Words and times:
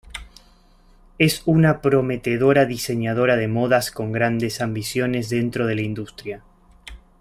Es 1.19 1.43
una 1.45 1.79
prometedora 1.79 2.65
diseñadora 2.65 3.35
de 3.37 3.47
modas 3.47 3.91
con 3.91 4.11
grandes 4.11 4.59
ambiciones 4.59 5.29
dentro 5.29 5.67
de 5.67 5.75
la 5.75 5.81
industria. 5.83 6.41